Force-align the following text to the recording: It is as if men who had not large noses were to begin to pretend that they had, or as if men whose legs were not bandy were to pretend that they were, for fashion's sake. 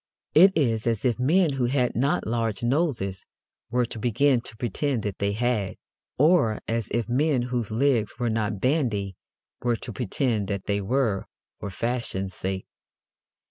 It 0.33 0.57
is 0.57 0.87
as 0.87 1.05
if 1.05 1.19
men 1.19 1.53
who 1.57 1.65
had 1.65 1.95
not 1.95 2.25
large 2.25 2.63
noses 2.63 3.23
were 3.69 3.85
to 3.85 3.99
begin 3.99 4.41
to 4.41 4.57
pretend 4.57 5.03
that 5.03 5.19
they 5.19 5.33
had, 5.33 5.75
or 6.17 6.57
as 6.67 6.87
if 6.89 7.07
men 7.07 7.43
whose 7.43 7.69
legs 7.69 8.15
were 8.17 8.27
not 8.31 8.59
bandy 8.59 9.15
were 9.61 9.75
to 9.75 9.93
pretend 9.93 10.47
that 10.47 10.65
they 10.65 10.81
were, 10.81 11.27
for 11.59 11.69
fashion's 11.69 12.33
sake. 12.33 12.65